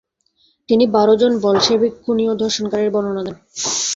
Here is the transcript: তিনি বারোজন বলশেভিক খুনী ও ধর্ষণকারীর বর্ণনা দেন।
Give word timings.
তিনি 0.69 0.85
বারোজন 0.87 1.31
বলশেভিক 1.43 1.93
খুনী 2.03 2.23
ও 2.27 2.39
ধর্ষণকারীর 2.41 2.93
বর্ণনা 2.95 3.21
দেন। 3.25 3.35